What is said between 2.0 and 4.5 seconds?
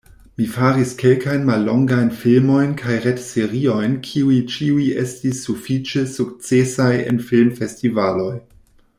filmojn kaj retseriojn, kiuj